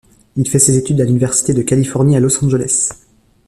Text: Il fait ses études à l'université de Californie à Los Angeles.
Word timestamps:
Il 0.35 0.49
fait 0.49 0.57
ses 0.57 0.77
études 0.79 0.99
à 0.99 1.03
l'université 1.05 1.53
de 1.53 1.61
Californie 1.61 2.17
à 2.17 2.19
Los 2.19 2.43
Angeles. 2.43 2.89